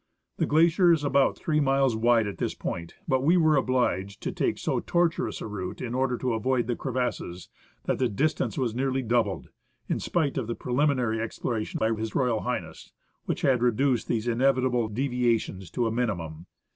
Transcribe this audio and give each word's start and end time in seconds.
The 0.37 0.47
glacier 0.47 0.91
is 0.91 1.03
about 1.03 1.37
three 1.37 1.59
miles 1.59 1.95
wide 1.95 2.25
at 2.25 2.39
this 2.39 2.55
point, 2.55 2.95
but 3.07 3.21
we 3.21 3.37
were 3.37 3.55
obliged 3.55 4.19
to 4.23 4.31
take 4.31 4.57
so 4.57 4.79
tortuous 4.79 5.41
a 5.41 5.45
route 5.45 5.79
in 5.79 5.93
order 5.93 6.17
to 6.17 6.33
avoid 6.33 6.65
the 6.65 6.75
crevasses 6.75 7.49
that 7.83 7.99
the 7.99 8.09
distance 8.09 8.57
was 8.57 8.73
nearly 8.73 9.03
doubled, 9.03 9.49
in 9.87 9.99
spite 9.99 10.39
of 10.39 10.47
the 10.47 10.55
preliminary 10.55 11.21
exploration 11.21 11.77
by 11.77 11.91
H.R. 11.91 12.39
H., 12.47 12.89
which 13.27 13.43
had 13.43 13.61
reduced 13.61 14.07
these 14.07 14.27
inevitable 14.27 14.87
deviations 14.87 15.69
to 15.69 15.83
the 15.83 15.91
minimum. 15.91 16.47